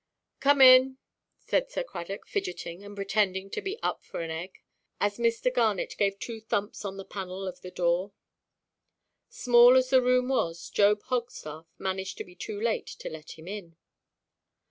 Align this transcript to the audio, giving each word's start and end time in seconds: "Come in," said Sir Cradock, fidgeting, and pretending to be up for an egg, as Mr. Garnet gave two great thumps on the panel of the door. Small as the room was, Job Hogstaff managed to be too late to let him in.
"Come 0.39 0.61
in," 0.61 0.97
said 1.37 1.69
Sir 1.69 1.83
Cradock, 1.83 2.25
fidgeting, 2.25 2.83
and 2.83 2.95
pretending 2.95 3.51
to 3.51 3.61
be 3.61 3.77
up 3.83 4.03
for 4.03 4.21
an 4.21 4.31
egg, 4.31 4.53
as 4.99 5.19
Mr. 5.19 5.53
Garnet 5.53 5.93
gave 5.95 6.17
two 6.17 6.37
great 6.39 6.47
thumps 6.49 6.83
on 6.83 6.97
the 6.97 7.05
panel 7.05 7.47
of 7.47 7.61
the 7.61 7.69
door. 7.69 8.11
Small 9.29 9.77
as 9.77 9.91
the 9.91 10.01
room 10.01 10.27
was, 10.29 10.71
Job 10.71 11.03
Hogstaff 11.03 11.67
managed 11.77 12.17
to 12.17 12.23
be 12.23 12.33
too 12.33 12.59
late 12.59 12.87
to 12.87 13.09
let 13.11 13.37
him 13.37 13.47
in. 13.47 13.75